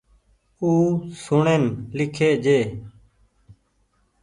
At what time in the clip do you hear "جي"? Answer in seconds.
2.43-2.59